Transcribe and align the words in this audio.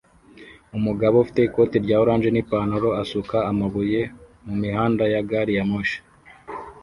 Umugabo 0.77 1.15
ufite 1.23 1.39
ikoti 1.43 1.75
rya 1.85 1.97
orange 2.03 2.29
nipantaro 2.31 2.89
asuka 3.01 3.37
amabuye 3.51 4.01
mumihanda 4.45 5.03
ya 5.13 5.21
gari 5.29 5.53
ya 5.57 5.63
moshi 5.69 5.99